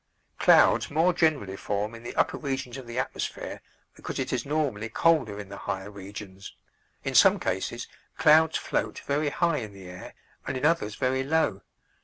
Clouds 0.39 0.89
more 0.89 1.13
generally 1.13 1.55
form 1.55 1.93
in 1.93 2.01
the 2.01 2.15
upper 2.15 2.35
regions 2.35 2.75
of 2.75 2.87
the 2.87 2.97
atmosphere 2.97 3.61
because 3.95 4.17
it 4.17 4.33
is 4.33 4.47
normally 4.47 4.89
colder 4.89 5.39
in 5.39 5.49
the 5.49 5.57
higher 5.69 5.91
regions. 5.91 6.55
In 7.03 7.13
some 7.13 7.39
cases 7.39 7.87
clouds 8.17 8.57
float 8.57 8.97
very 9.05 9.29
high 9.29 9.57
in 9.57 9.73
the 9.73 9.87
air 9.87 10.15
and 10.47 10.57
in 10.57 10.65
others 10.65 10.95
very 10.95 11.23
low. 11.23 11.61